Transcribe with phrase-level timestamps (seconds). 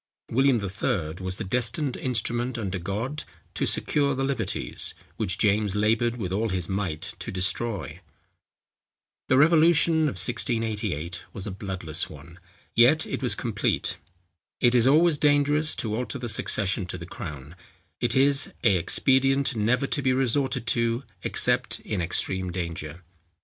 [0.31, 1.21] William III.
[1.23, 6.49] was the destined instrument under God, to secure the liberties, which James laboured with all
[6.49, 8.01] his might to destroy.
[9.29, 12.39] The revolution of 1688 was a bloodless one;
[12.73, 13.97] yet it was complete.
[14.59, 17.55] It is always dangerous to alter the succession to the crown;
[17.99, 23.03] it is a expedient never to be resorted to except in extreme danger.